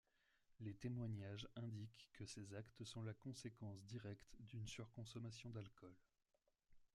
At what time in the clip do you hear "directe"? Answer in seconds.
3.83-4.35